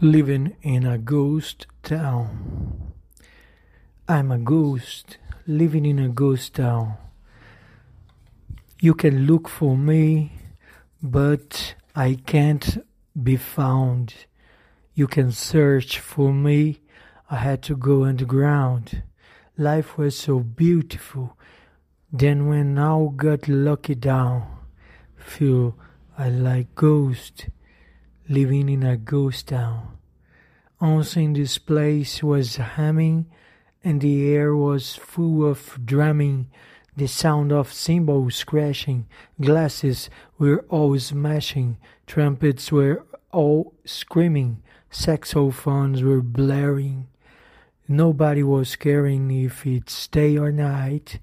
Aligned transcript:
living 0.00 0.54
in 0.62 0.86
a 0.86 0.96
ghost 0.96 1.66
town. 1.82 2.92
I'm 4.06 4.30
a 4.30 4.38
ghost 4.38 5.18
living 5.44 5.84
in 5.84 5.98
a 5.98 6.08
ghost 6.08 6.54
town. 6.54 6.94
You 8.80 8.94
can 8.94 9.26
look 9.26 9.48
for 9.48 9.76
me, 9.76 10.32
but 11.02 11.74
I 11.96 12.16
can't 12.26 12.86
be 13.20 13.36
found. 13.36 14.14
You 14.94 15.08
can 15.08 15.32
search 15.32 15.98
for 15.98 16.32
me. 16.32 16.80
I 17.28 17.36
had 17.36 17.60
to 17.64 17.76
go 17.76 18.04
underground. 18.04 19.02
Life 19.56 19.98
was 19.98 20.16
so 20.16 20.38
beautiful. 20.38 21.36
Then 22.12 22.46
when 22.46 22.78
I 22.78 23.08
got 23.16 23.48
lucky 23.48 23.96
down, 23.96 24.46
feel 25.16 25.76
I 26.16 26.28
like 26.28 26.76
ghost 26.76 27.48
living 28.28 28.68
in 28.68 28.82
a 28.82 28.96
ghost 28.96 29.48
town. 29.48 29.96
Also 30.80 31.20
in 31.20 31.32
this 31.32 31.58
place 31.58 32.22
was 32.22 32.56
humming, 32.56 33.26
and 33.82 34.00
the 34.00 34.32
air 34.32 34.54
was 34.54 34.94
full 34.96 35.48
of 35.48 35.78
drumming, 35.84 36.48
the 36.96 37.06
sound 37.06 37.52
of 37.52 37.72
cymbals 37.72 38.44
crashing, 38.44 39.06
glasses 39.40 40.10
were 40.38 40.64
all 40.68 40.98
smashing, 40.98 41.78
trumpets 42.06 42.70
were 42.70 43.04
all 43.32 43.72
screaming, 43.84 44.62
saxophones 44.90 46.02
were 46.02 46.22
blaring. 46.22 47.08
Nobody 47.86 48.42
was 48.42 48.76
caring 48.76 49.30
if 49.30 49.66
it's 49.66 50.08
day 50.08 50.36
or 50.36 50.52
night. 50.52 51.20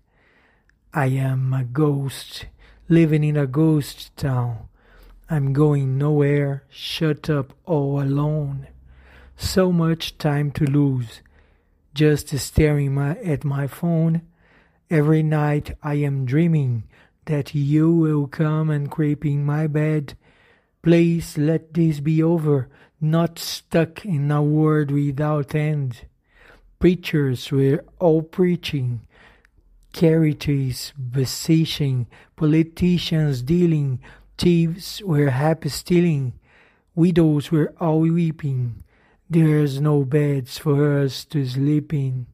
I 0.94 1.08
am 1.08 1.54
a 1.54 1.64
ghost, 1.64 2.48
living 2.90 3.24
in 3.24 3.38
a 3.38 3.46
ghost 3.46 4.16
town. 4.18 4.70
I'm 5.28 5.54
going 5.54 5.98
nowhere, 5.98 6.66
shut 6.70 7.32
up 7.32 7.54
all 7.66 8.00
alone. 8.00 8.68
So 9.36 9.72
much 9.72 10.20
time 10.20 10.52
to 10.52 10.66
lose, 10.66 11.22
just 11.96 12.38
staring 12.38 12.94
my, 12.94 13.18
at 13.18 13.44
my 13.44 13.66
phone. 13.66 14.22
Every 14.92 15.24
night 15.24 15.76
I 15.82 15.96
am 15.96 16.26
dreaming 16.26 16.84
that 17.26 17.56
you 17.56 17.92
will 17.92 18.28
come 18.28 18.70
and 18.70 18.92
creep 18.92 19.26
in 19.26 19.44
my 19.44 19.66
bed. 19.66 20.16
Please 20.84 21.40
let 21.40 21.74
this 21.74 22.00
be 22.02 22.22
over, 22.22 22.70
not 23.02 23.40
stuck 23.40 24.06
in 24.06 24.30
a 24.30 24.44
world 24.44 24.92
without 24.92 25.56
end. 25.56 26.02
Preachers 26.78 27.52
were 27.52 27.84
all 27.98 28.22
preaching, 28.22 29.02
charities 29.92 30.94
beseeching, 30.96 32.06
politicians 32.36 33.42
dealing 33.42 34.00
Thieves 34.38 35.02
were 35.04 35.30
happy 35.30 35.70
stealing, 35.70 36.34
widows 36.94 37.52
were 37.52 37.74
all 37.80 38.02
weeping. 38.02 38.84
There's 39.30 39.80
no 39.80 40.04
beds 40.04 40.58
for 40.58 41.00
us 41.00 41.24
to 41.26 41.46
sleep 41.46 41.94
in. 41.94 42.28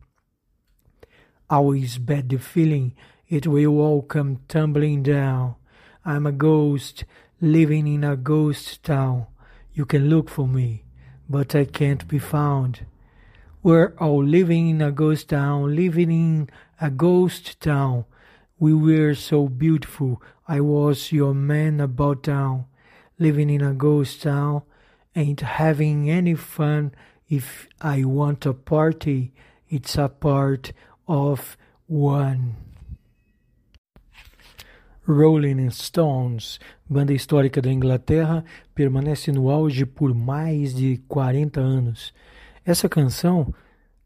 Always 1.49 1.99
bad 1.99 2.29
the 2.29 2.38
feeling 2.38 2.95
it 3.29 3.45
will 3.45 3.79
all 3.79 4.02
come 4.02 4.39
tumbling 4.47 5.03
down. 5.03 5.55
I'm 6.03 6.25
a 6.25 6.31
ghost 6.31 7.05
living 7.39 7.88
in 7.88 8.03
a 8.03 8.17
ghost 8.17 8.83
town. 8.83 9.27
You 9.73 9.85
can 9.85 10.09
look 10.09 10.27
for 10.27 10.47
me, 10.47 10.85
but 11.29 11.55
I 11.55 11.66
can't 11.66 12.07
be 12.07 12.17
found. 12.17 12.85
We're 13.61 13.94
all 13.99 14.23
living 14.23 14.69
in 14.69 14.81
a 14.81 14.91
ghost 14.91 15.29
town, 15.29 15.75
living 15.75 16.09
in 16.09 16.49
a 16.81 16.89
ghost 16.89 17.59
town. 17.61 18.05
We 18.62 18.76
were 18.76 19.16
so 19.16 19.48
beautiful. 19.48 20.22
I 20.48 20.62
was 20.62 21.12
your 21.12 21.34
man 21.34 21.80
about 21.80 22.22
town, 22.22 22.66
living 23.18 23.50
in 23.50 23.64
a 23.64 23.73
ghost 23.73 24.22
town, 24.22 24.62
ain't 25.16 25.42
having 25.42 26.12
any 26.12 26.36
fun. 26.36 26.92
If 27.28 27.68
I 27.81 28.03
want 28.03 28.45
a 28.45 28.53
party, 28.53 29.34
it's 29.68 29.98
a 29.98 30.09
part 30.09 30.73
of 31.08 31.58
one. 31.88 32.56
Rolling 35.08 35.72
Stones, 35.72 36.59
banda 36.88 37.14
histórica 37.14 37.64
da 37.64 37.72
Inglaterra, 37.72 38.46
permanece 38.75 39.31
no 39.31 39.50
auge 39.50 39.88
por 39.88 40.14
mais 40.14 40.75
de 40.75 40.97
40 41.08 41.59
anos. 41.59 42.14
Essa 42.64 42.88
canção 42.88 43.52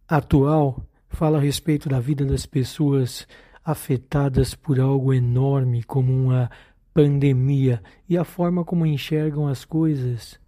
atual 0.08 0.81
fala 1.09 1.40
a 1.40 1.41
respeito 1.41 1.90
da 1.90 2.00
vida 2.00 2.24
das 2.24 2.46
pessoas 2.46 3.28
afetadas 3.66 4.53
por 4.53 4.80
algo 4.80 5.12
enorme 5.12 5.84
como 5.84 6.14
uma 6.14 6.52
pandemia 6.94 7.81
e 8.08 8.18
a 8.18 8.24
forma 8.24 8.64
como 8.64 8.86
enxergam 8.86 9.48
as 9.48 9.66
coisas. 9.66 10.40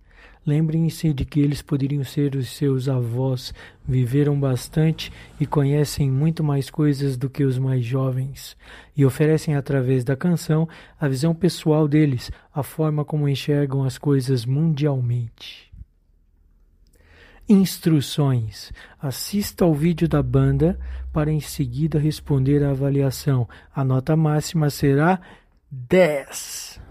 Lembrem-se 0.46 1.12
de 1.12 1.26
que 1.26 1.42
eles 1.42 1.62
poderiam 1.62 2.06
ser 2.06 2.36
os 2.38 2.48
seus 2.56 2.88
avós, 2.88 3.54
viveram 3.86 4.40
bastante 4.40 5.12
e 5.38 5.46
conhecem 5.46 6.10
muito 6.10 6.42
mais 6.42 6.70
coisas 6.70 7.18
do 7.18 7.30
que 7.30 7.44
os 7.44 7.58
mais 7.58 7.84
jovens, 7.84 8.56
e 8.96 9.06
oferecem 9.06 9.56
através 9.56 10.06
da 10.06 10.16
canção 10.16 10.66
a 10.98 11.06
visão 11.10 11.36
pessoal 11.36 11.86
deles, 11.86 12.32
a 12.54 12.64
forma 12.64 13.04
como 13.04 13.28
enxergam 13.28 13.84
as 13.84 13.98
coisas 13.98 14.46
mundialmente. 14.46 15.67
Instruções: 17.50 18.74
assista 19.02 19.63
ao 19.63 19.74
vídeo 19.74 20.08
da 20.08 20.22
banda 20.22 20.78
para 21.13 21.31
em 21.31 21.40
seguida 21.40 21.97
responder 21.97 22.62
à 22.63 22.72
avaliação. 22.72 23.47
A 23.74 23.85
nota 23.85 24.18
máxima 24.18 24.69
será 24.69 25.22
10. 25.72 26.81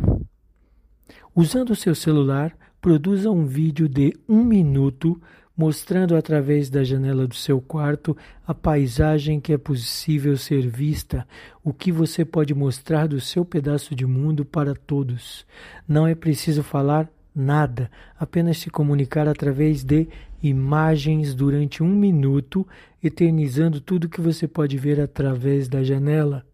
Usando 1.34 1.77
seu 1.77 1.95
celular, 1.95 2.56
produza 2.81 3.31
um 3.31 3.45
vídeo 3.45 3.87
de 3.87 4.16
um 4.27 4.43
minuto 4.43 5.21
mostrando 5.55 6.16
através 6.16 6.69
da 6.69 6.84
janela 6.84 7.27
do 7.27 7.34
seu 7.34 7.61
quarto 7.61 8.16
a 8.47 8.55
paisagem 8.55 9.41
que 9.41 9.53
é 9.53 9.59
possível 9.59 10.37
ser 10.37 10.69
vista, 10.69 11.27
o 11.65 11.72
que 11.72 11.91
você 11.91 12.25
pode 12.25 12.55
mostrar 12.55 13.06
do 13.09 13.21
seu 13.21 13.45
pedaço 13.45 13.95
de 13.95 14.06
mundo 14.06 14.45
para 14.45 14.75
todos. 14.75 15.47
Não 15.89 16.06
é 16.06 16.15
preciso 16.15 16.62
falar 16.62 17.11
nada, 17.37 17.89
apenas 18.19 18.59
se 18.59 18.71
comunicar 18.71 19.29
através 19.29 19.85
de 19.85 20.09
imagens 20.43 21.35
durante 21.35 21.83
um 21.83 21.95
minuto, 21.95 22.67
eternizando 23.03 23.79
tudo 23.81 24.09
que 24.09 24.21
você 24.21 24.49
pode 24.49 24.79
ver 24.79 24.99
através 24.99 25.69
da 25.69 25.85
janela. 25.85 26.47